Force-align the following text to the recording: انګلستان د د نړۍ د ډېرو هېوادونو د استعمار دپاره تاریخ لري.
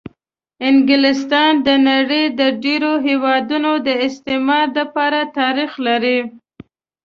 انګلستان 0.69 1.51
د 1.61 1.61
د 1.67 1.69
نړۍ 1.89 2.23
د 2.39 2.41
ډېرو 2.63 2.91
هېوادونو 3.07 3.71
د 3.87 3.89
استعمار 4.07 4.65
دپاره 4.79 5.21
تاریخ 5.37 5.71
لري. 5.87 6.19